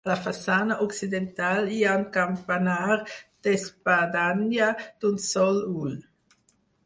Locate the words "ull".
5.85-5.93